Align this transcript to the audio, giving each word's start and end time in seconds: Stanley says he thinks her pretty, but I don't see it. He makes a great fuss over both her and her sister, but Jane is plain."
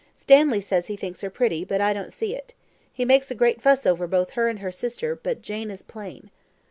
Stanley 0.15 0.59
says 0.61 0.87
he 0.87 0.95
thinks 0.95 1.21
her 1.21 1.29
pretty, 1.29 1.63
but 1.63 1.79
I 1.79 1.93
don't 1.93 2.11
see 2.11 2.33
it. 2.33 2.55
He 2.91 3.05
makes 3.05 3.29
a 3.29 3.35
great 3.35 3.61
fuss 3.61 3.85
over 3.85 4.07
both 4.07 4.31
her 4.31 4.47
and 4.49 4.57
her 4.57 4.71
sister, 4.71 5.15
but 5.21 5.43
Jane 5.43 5.69
is 5.69 5.83
plain." 5.83 6.31